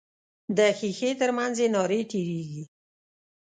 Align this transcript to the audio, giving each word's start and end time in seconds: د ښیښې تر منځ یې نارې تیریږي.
د 0.57 0.59
ښیښې 0.77 1.11
تر 1.21 1.29
منځ 1.37 1.55
یې 1.61 1.67
نارې 1.75 2.01
تیریږي. 2.11 2.63